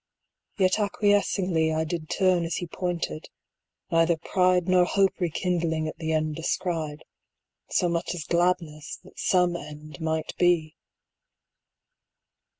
[0.57, 3.29] Yet acquiescingly 15 I did turn as he pointed:
[3.91, 7.03] neither pride Nor hope rekindling at the end descried,
[7.69, 10.75] So much as gladness that some end might be.